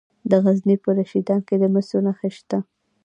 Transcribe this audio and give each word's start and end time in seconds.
د 0.29 0.31
غزني 0.43 0.75
په 0.83 0.89
رشیدان 0.99 1.39
کې 1.47 1.55
د 1.61 1.63
مسو 1.73 1.97
نښې 2.05 2.29
شته. 2.37 2.57